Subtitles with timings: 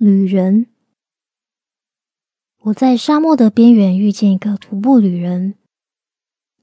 [0.00, 0.68] 旅人，
[2.58, 5.56] 我在沙漠的边缘遇见一个徒步旅人。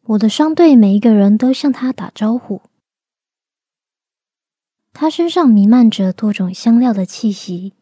[0.03, 2.61] 我的商队每一个人都向他打招呼。
[4.93, 7.73] 他身上弥漫着多种香料的气息。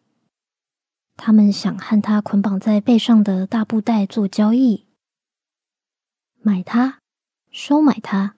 [1.16, 4.88] 他们想和他捆绑在背上的大布袋做交易，
[6.42, 6.98] 买它，
[7.52, 8.38] 收买它。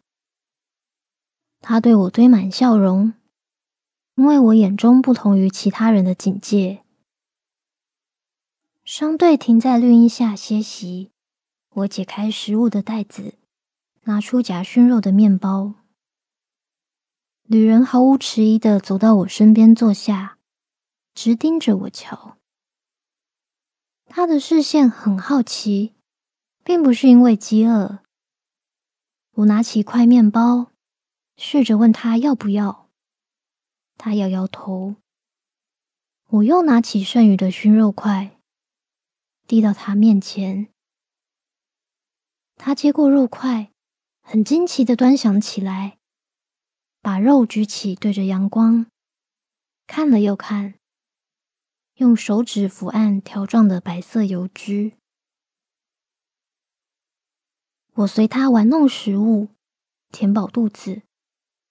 [1.61, 3.13] 他对我堆满笑容，
[4.16, 6.82] 因为我眼中不同于其他人的警戒。
[8.86, 11.12] 商队停在绿荫下歇息。
[11.71, 13.34] 我解开食物的袋子，
[14.04, 15.74] 拿出夹熏肉的面包。
[17.42, 20.38] 旅人毫无迟疑的走到我身边坐下，
[21.16, 22.38] 直盯着我瞧。
[24.06, 25.96] 他的视线很好奇，
[26.64, 28.04] 并不是因为饥饿。
[29.32, 30.68] 我拿起一块面包，
[31.38, 32.92] 试着问他要不要。
[33.98, 34.98] 他摇摇头。
[36.28, 38.34] 我又拿起剩余的熏肉块。
[39.48, 40.70] 递到他面前，
[42.56, 43.72] 他接过肉块，
[44.22, 46.00] 很惊奇的端详起来，
[47.02, 48.88] 把肉举起对着阳光，
[49.86, 50.80] 看了又看，
[51.96, 54.94] 用手指抚按条状的白色油脂。
[57.94, 59.50] 我随他玩弄食物，
[60.12, 61.04] 填饱肚子，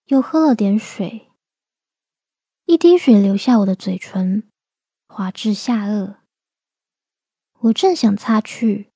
[0.06, 1.28] 又喝了点水，
[2.66, 4.48] 一滴水流下我的嘴唇，
[5.09, 6.23] 滑至下颚。
[7.64, 8.90] 我正想擦去，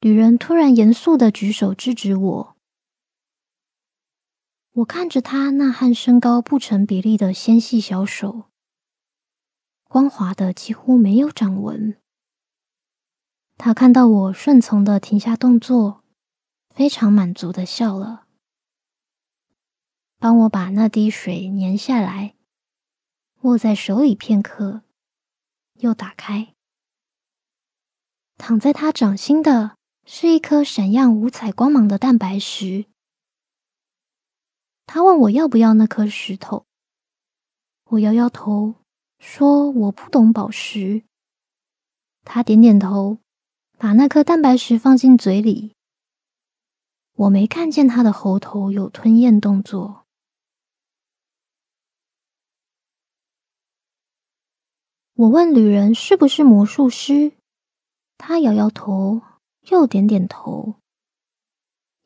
[0.00, 2.56] 女人突然严肃的举手制止我。
[4.72, 8.50] 我看着她那和身高不成比例的纤细小手，
[9.84, 11.96] 光滑的几乎没有掌纹。
[13.56, 16.02] 她看到我顺从的停下动作，
[16.70, 18.26] 非常满足的笑了，
[20.18, 22.34] 帮我把那滴水粘下来，
[23.42, 24.82] 握在手里片刻，
[25.74, 26.56] 又打开。
[28.36, 32.86] 躺在他掌心的是一颗闪耀五彩光芒的蛋白石。
[34.86, 36.66] 他问我要不要那颗石头，
[37.84, 38.74] 我摇摇头
[39.18, 41.04] 说我不懂宝石。
[42.22, 43.18] 他点点头，
[43.78, 45.74] 把那颗蛋白石放进嘴里。
[47.16, 50.04] 我没看见他的喉头有吞咽动作。
[55.14, 57.32] 我问旅人是不是魔术师。
[58.16, 59.22] 他摇摇头，
[59.70, 60.76] 又点点头，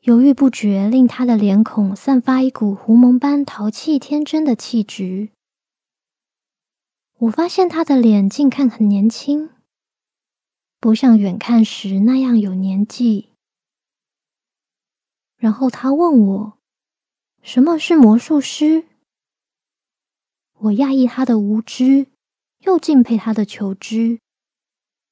[0.01, 5.29] 犹豫不决，令他的脸孔散发一股狐獴般淘气天真的气质。
[7.19, 9.49] 我发现他的脸近看很年轻，
[10.79, 13.29] 不像远看时那样有年纪。
[15.35, 16.57] 然后他问我
[17.41, 18.85] ：“什么是魔术师？”
[20.59, 22.07] 我讶异他的无知，
[22.59, 24.19] 又敬佩他的求知。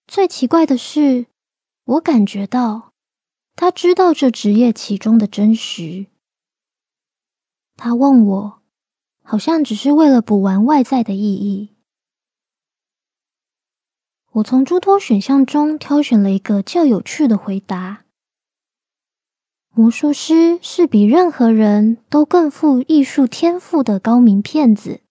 [0.07, 1.27] 最奇怪的是，
[1.83, 2.93] 我感觉到
[3.55, 6.07] 他知道这职业其中的真实。
[7.75, 8.61] 他问我，
[9.21, 11.75] 好像只是为了补完外在的意义。
[14.31, 18.05] 我从诸多选项中挑选了一个较有趣的回答：
[19.73, 25.01] 魔术师是比任何人都更富艺术天赋的高明骗子。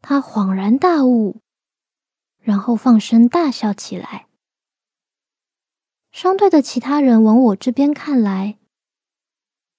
[0.00, 1.40] 他恍然大悟。
[2.48, 4.26] 然后放声大笑起来。
[6.10, 8.56] 商队的其他人往我这边看来，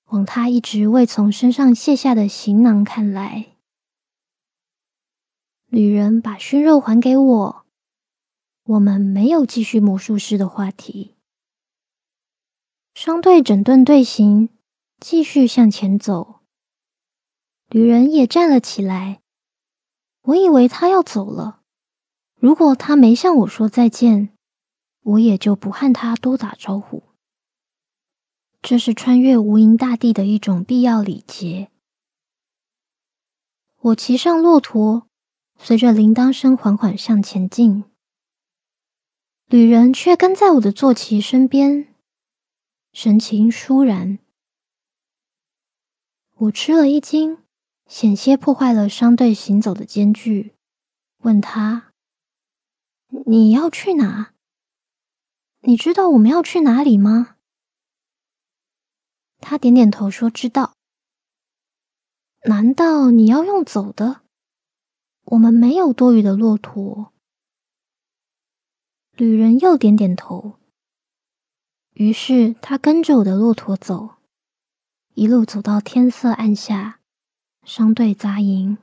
[0.10, 3.56] 往他一直未从身上卸下的行囊看来。
[5.66, 7.66] 旅人把熏肉还给我，
[8.66, 11.16] 我们没有继续魔术师的话题。
[12.94, 14.50] 商队整顿队形，
[15.00, 16.42] 继续向前走。
[17.70, 19.24] 旅人也站了起来，
[20.22, 21.59] 我以为他要走了。
[22.40, 24.30] 如果他没向我说再见，
[25.04, 27.04] 我也就不和他多打招呼。
[28.62, 31.70] 这是穿越无垠大地的一种必要礼节。
[33.82, 35.08] 我骑上骆驼，
[35.58, 37.84] 随着铃铛声缓缓向前进。
[39.48, 41.94] 旅人却跟在我的坐骑身边，
[42.94, 44.20] 神情疏然。
[46.36, 47.40] 我吃了一惊，
[47.86, 50.54] 险些破坏了商队行走的间距，
[51.24, 51.89] 问他。
[53.10, 54.34] 你要去哪？
[55.62, 57.38] 你知道我们要去哪里吗？
[59.40, 60.76] 他点点头说：“知道。”
[62.46, 64.22] 难道你要用走的？
[65.26, 67.12] 我们没有多余的骆驼。
[69.14, 70.60] 旅人又点点头。
[71.94, 74.16] 于是他跟着我的骆驼走，
[75.16, 77.02] 一路走到天色暗下，
[77.64, 78.78] 商队扎营。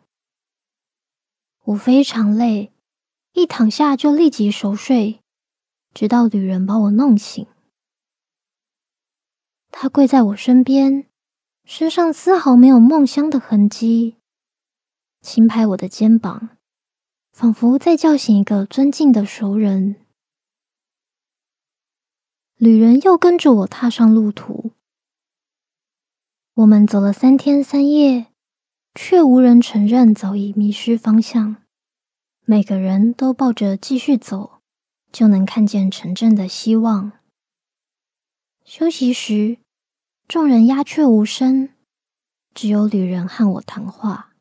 [1.65, 2.73] 我非常累，
[3.37, 5.21] 一躺下就立即熟睡，
[5.93, 7.47] 直到旅人把我弄醒。
[9.71, 11.05] 他跪在我身边，
[11.63, 14.17] 身上丝毫没有梦乡的痕迹，
[15.21, 16.57] 轻拍我的肩膀，
[17.31, 19.97] 仿佛在叫醒一个尊敬的熟人。
[22.57, 24.73] 旅人又跟着我踏上路途，
[26.55, 28.29] 我们走了三天三夜。
[28.95, 31.66] 却无人承认早已迷失方向。
[32.49, 34.61] 每个人都抱着继续走
[35.11, 37.11] 就能看见城镇的希望。
[38.65, 39.59] 休息时，
[40.29, 41.71] 众人鸦雀无声，
[42.55, 44.33] 只有旅人和我谈话。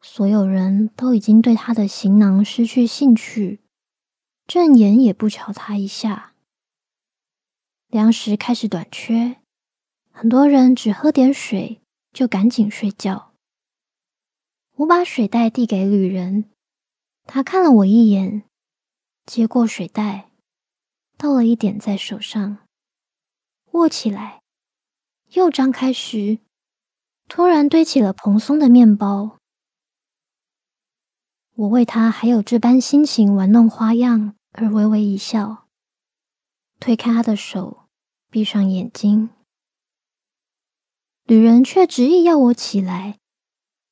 [0.00, 3.60] 所有人都已经对他的行囊失去兴趣，
[4.46, 6.34] 正眼也不瞧他一下。
[7.88, 9.38] 粮食开始短缺，
[10.12, 11.80] 很多人只喝点水。
[12.12, 13.34] 就赶紧睡觉。
[14.78, 16.50] 我把水袋递给旅人，
[17.32, 18.42] 他看了我一眼，
[19.24, 20.32] 接过水袋，
[21.16, 22.66] 倒了一点在手上，
[23.70, 24.42] 握起来，
[25.28, 26.40] 又张开时，
[27.28, 29.38] 突然堆起了蓬松的面包。
[31.54, 35.68] 我为他还有这般心情玩弄花样而微微一笑，
[36.80, 37.84] 推开他的手，
[38.28, 39.30] 闭上眼睛。
[41.22, 43.20] 旅人却执意要我起来，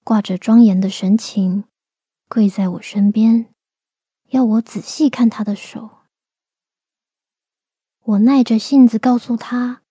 [0.03, 1.63] 挂着庄严的神情，
[2.29, 3.55] 跪在我身边，
[4.29, 5.91] 要我仔细看他的手。
[8.05, 9.83] 我耐着性子告诉他，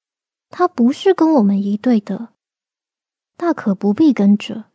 [0.50, 2.34] 他不是跟我们一队的，
[3.36, 4.66] 大可不必跟着，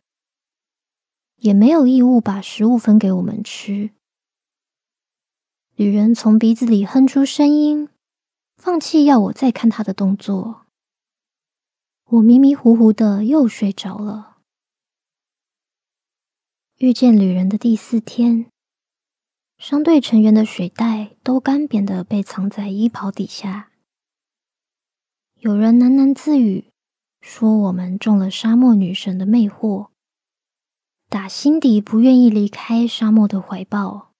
[1.37, 3.91] 也没有义务把食物分给我们吃。
[5.75, 7.87] 女人从鼻子里哼出声音，
[8.57, 10.65] 放弃要我再看她的动作。
[12.05, 14.32] 我迷迷糊糊的又睡着了。
[16.83, 18.47] 遇见旅人的第四天，
[19.57, 23.71] 商队成员的水袋都干瘪的被藏在衣袍底下。
[25.39, 26.65] 有人喃喃自语，
[27.21, 29.91] 说我们中了沙漠女神的魅惑，
[31.07, 34.11] 打心底不愿意离开沙漠的怀抱。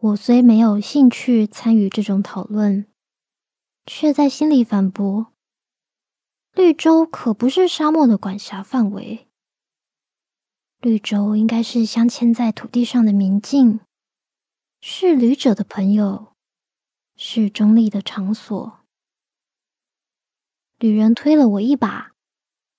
[0.00, 2.84] 我虽没有兴趣参与这种讨论，
[3.86, 5.28] 却在心里反驳。
[6.52, 9.25] 绿洲可不是沙漠的管辖范围，
[10.80, 13.80] 绿洲应该是镶嵌在土地上的明镜，
[14.80, 16.34] 是旅者的朋友，
[17.16, 18.80] 是中立的场所。
[20.78, 22.12] 旅人推了我一把，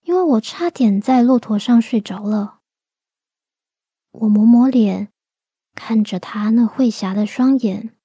[0.03, 2.59] 因为我差点在骆驼上睡着了。
[4.11, 5.11] 我抹抹脸，
[5.73, 7.97] 看着他那慧霞的双眼，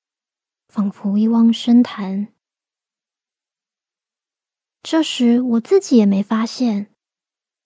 [0.69, 2.29] 仿佛一汪深潭。
[4.83, 6.92] 这时，我自己也没发现，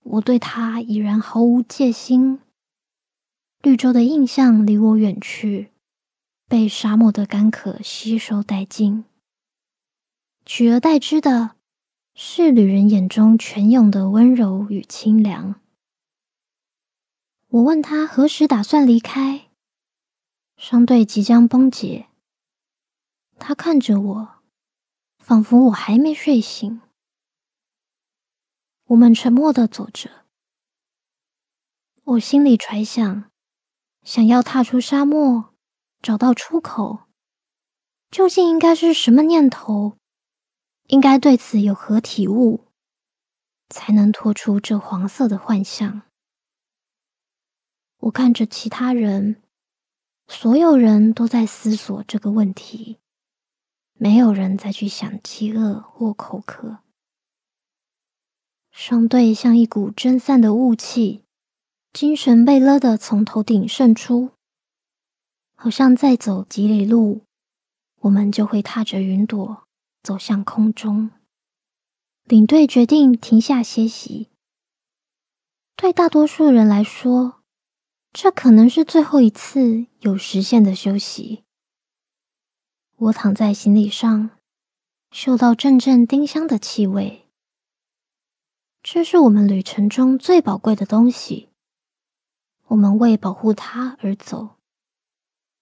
[0.08, 2.40] 我对他已然毫无戒心。
[3.60, 5.72] 绿洲的印象离我远去，
[6.46, 9.04] 被沙漠的干渴吸收殆尽。
[10.44, 11.56] 取而代之的
[12.14, 15.60] 是旅人眼中泉涌的温柔与清凉。
[17.48, 19.46] 我问他何时打算离开？
[20.56, 22.06] 商队即将崩解。
[23.38, 24.28] 他看着我，
[25.18, 26.80] 仿佛我还没睡醒。
[28.88, 30.26] 我们沉默的走着，
[32.04, 33.28] 我心里揣想，
[34.04, 35.52] 想要踏出沙漠，
[36.00, 37.00] 找到出口，
[38.12, 39.98] 究竟应该是什么念头？
[40.86, 42.66] 应该对此有何体悟，
[43.68, 46.02] 才能脱出这黄色的幻象？
[47.98, 49.42] 我看着其他人，
[50.28, 53.00] 所有人都在思索这个问题，
[53.94, 56.84] 没有人再去想饥饿或口渴。
[58.78, 61.22] 双队像一股蒸散的雾气，
[61.94, 64.32] 精神被勒得从头顶渗出，
[65.54, 67.22] 好像再走几里路，
[68.02, 69.64] 我们就会踏着云朵
[70.02, 71.10] 走向空中。
[72.24, 74.28] 领队决定停下歇息。
[75.74, 77.40] 对大多数人来说，
[78.12, 81.44] 这可能是最后一次有实现的休息。
[82.96, 84.32] 我躺在行李上，
[85.10, 87.25] 嗅到阵阵丁香的气味。
[88.88, 91.48] 这是我们旅程中最宝贵的东西。
[92.66, 94.58] 我们为保护它而走，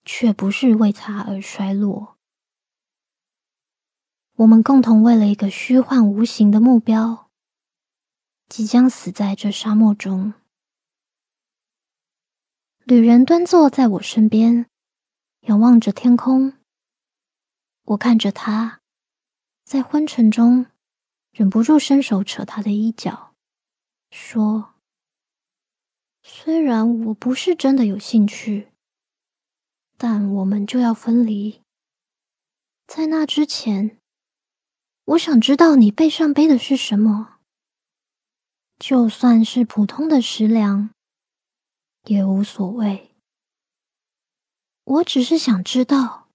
[0.04, 2.18] 却不是为它而衰落。
[4.34, 7.30] 我们共同为了一个虚幻无形的目标，
[8.50, 10.34] 即将死在这沙漠中。
[12.84, 14.66] 旅人端坐在我身边，
[15.46, 16.52] 仰望着天空。
[17.84, 18.82] 我看着他，
[19.64, 20.66] 在昏沉中。
[21.34, 23.34] 忍不住伸手扯他的衣角，
[24.12, 24.74] 说
[26.22, 28.68] ：“虽然我不是真的有兴趣，
[29.96, 31.60] 但我们就要分离。
[32.86, 33.98] 在那之前，
[35.06, 37.40] 我想知道你背上背的是什么，
[38.78, 40.90] 就算是普通的食粮，
[42.04, 43.10] 也无所谓。
[44.84, 46.28] 我只是想知道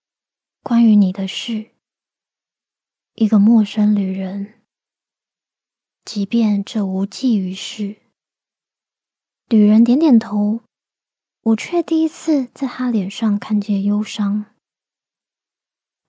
[0.61, 1.71] 关于你的事。
[3.13, 4.58] 一个陌生旅人，
[6.11, 7.97] 即便这无济于事。
[9.47, 10.61] 旅人点点头，
[11.41, 14.45] 我却第一次在他脸上看见忧伤。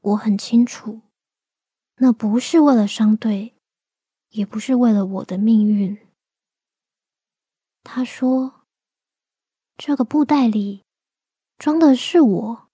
[0.00, 1.02] 我很清楚，
[1.96, 3.52] 那不是为了商队，
[4.30, 5.98] 也不是为了我的命运。
[7.82, 8.64] 他说
[9.76, 10.82] ：“这个布袋里
[11.58, 12.68] 装的是我，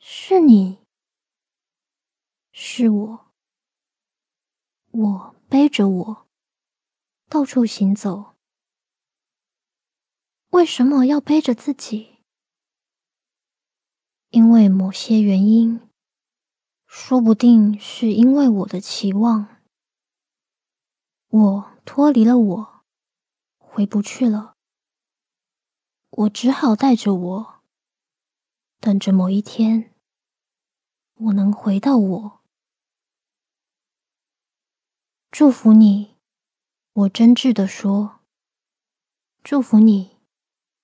[0.00, 0.78] 是你。”
[2.50, 3.25] 是我，
[4.98, 6.26] 我背着我
[7.28, 8.34] 到处行走。
[10.52, 12.20] 为什么要背着自己？
[14.30, 15.82] 因为某些原因，
[16.86, 19.58] 说不定是因为我的期望。
[21.28, 22.84] 我脱离了我，
[23.58, 24.54] 回不去了。
[26.08, 27.60] 我只好带着我，
[28.80, 29.94] 等着某一天，
[31.16, 32.35] 我能回到我。
[35.30, 36.16] 祝福你，
[36.92, 38.20] 我真挚的说。
[39.42, 40.16] 祝福你，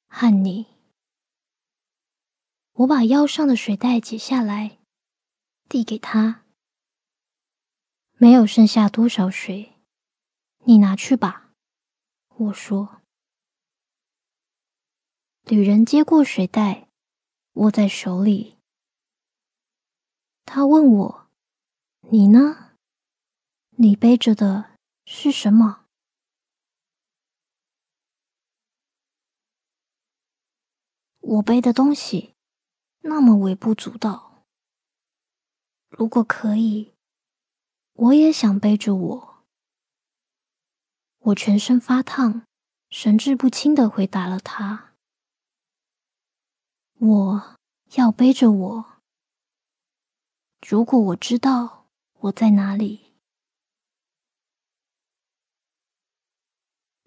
[0.09, 0.67] 和你。
[2.73, 4.79] 我把腰上的水袋解下来，
[5.69, 6.45] 递给他。
[8.19, 9.73] 没有剩下多少水，
[10.65, 11.53] 你拿去吧。
[12.29, 13.01] 我说。
[15.45, 16.89] 旅人接过水袋，
[17.55, 18.59] 握在手里。
[20.45, 21.31] 他问我
[22.11, 22.72] ：“你呢？”
[23.83, 25.87] 你背着的是什么？
[31.19, 32.37] 我背的东西
[33.01, 34.45] 那么微不足道。
[35.89, 36.95] 如果可以，
[37.95, 39.45] 我也想背着我。
[41.19, 42.47] 我全身发烫，
[42.89, 44.95] 神志不清的回答了他
[47.01, 47.57] ：“我
[47.97, 49.03] 要背着我。
[50.65, 51.89] 如果我知道
[52.21, 53.02] 我在哪里。”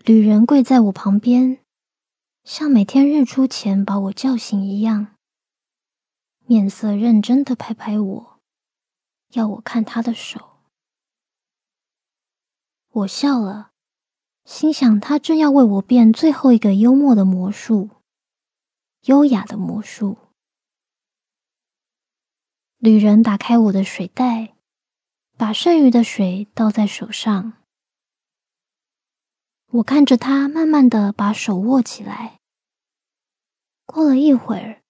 [0.06, 1.58] 旅人跪在我旁边，
[2.44, 5.16] 像每天日出前把我叫醒一样，
[6.46, 8.40] 面色认真的拍拍我，
[9.32, 10.60] 要我看他的手。
[12.92, 13.72] 我笑了，
[14.44, 17.90] 心想他正要为我变最后一个幽默的魔术，
[19.06, 20.20] 优雅的魔术。
[22.78, 24.54] 旅人打开我的水袋，
[25.36, 27.65] 把剩余的水倒在手上。
[29.76, 32.40] 我看着他慢慢的把手握起来。
[33.86, 34.82] 过了一会儿，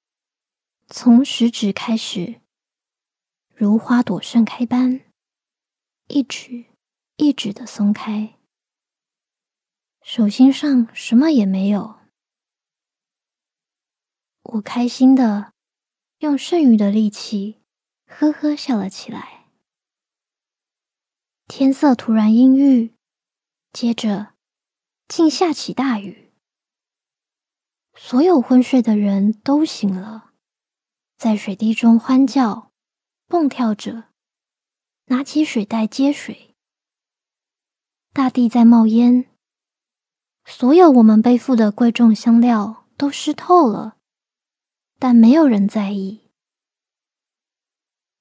[0.88, 2.42] 从食指开始，
[3.56, 5.02] 如花朵盛开般，
[6.08, 6.66] 一指
[7.16, 8.36] 一指的松开。
[10.04, 11.96] 手心上什么也没有。
[14.44, 15.54] 我开心的
[16.20, 17.64] 用剩余的力气，
[18.06, 19.48] 呵呵笑了起来。
[21.48, 22.94] 天色突然阴郁，
[23.74, 24.35] 接着。
[25.08, 26.32] 竟下起大雨，
[27.96, 30.32] 所有昏睡的人都醒了，
[31.16, 32.72] 在水滴中欢叫、
[33.28, 34.06] 蹦跳着，
[35.06, 36.56] 拿起水袋接水。
[38.12, 39.30] 大地在冒烟，
[40.44, 43.98] 所有我们背负的贵重香料都湿透了，
[44.98, 46.22] 但没有人在意。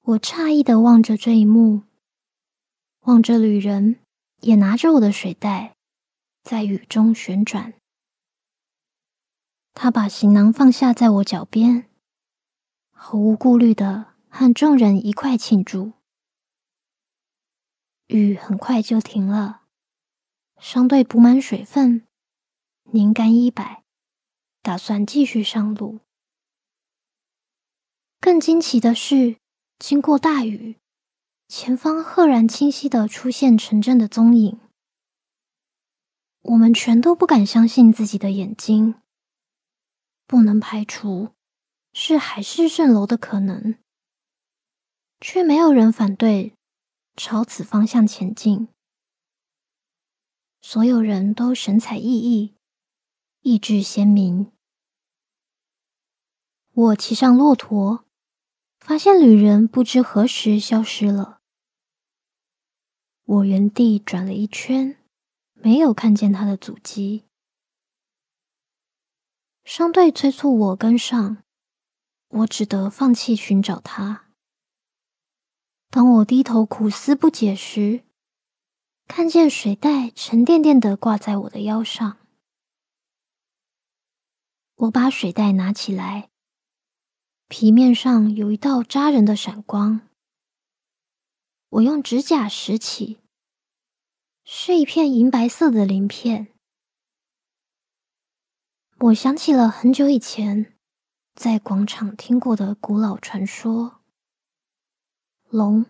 [0.01, 1.81] 我诧异的望着这一幕，
[3.01, 3.99] 望着旅人
[4.41, 5.74] 也拿着我的水袋。
[6.45, 7.73] 在雨中旋转，
[9.73, 11.89] 他把行囊放下在我脚边，
[12.91, 15.93] 毫无顾虑的和众人一块庆祝。
[18.05, 19.63] 雨很快就停了，
[20.59, 22.05] 商队补满水分，
[22.91, 23.83] 拧干衣摆，
[24.61, 26.01] 打算继续上路。
[28.19, 29.37] 更惊奇的是，
[29.79, 30.77] 经过大雨，
[31.47, 34.59] 前方赫然清晰的出现城镇的踪影。
[36.47, 39.01] 我们全都不敢相信自己的眼睛，
[40.27, 41.29] 不能排除
[41.91, 43.79] 是海市蜃楼的可能，
[45.19, 46.53] 却没有人反对
[47.15, 48.67] 朝此方向前进。
[50.61, 52.53] 所有人都神采奕奕，
[53.41, 54.51] 意志鲜明。
[56.73, 58.05] 我骑上骆驼，
[58.79, 61.39] 发现旅人不知何时消失了。
[63.23, 64.97] 我原地转了一圈。
[65.55, 67.25] 没有看见他的足迹。
[69.63, 71.43] 商队催促我跟上，
[72.27, 74.29] 我只得放弃寻找他。
[75.89, 78.03] 当我低头苦思不解时，
[79.07, 82.17] 看见水袋沉甸甸的挂在我的腰上。
[84.75, 86.29] 我把水袋拿起来，
[87.47, 90.01] 皮面上有一道扎人的闪光。
[91.69, 93.19] 我用指甲拾起，
[94.47, 96.53] 是一片银白色的鳞片。
[98.99, 100.77] 我想起了很久以前
[101.33, 104.01] 在广场听过的古老传说：
[105.49, 105.87] 龙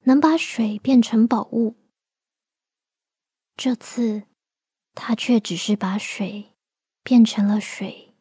[0.00, 1.76] 能把水变成宝物。
[3.56, 4.24] 这次，
[4.94, 6.56] 它却只是把水
[7.04, 8.13] 变成了水。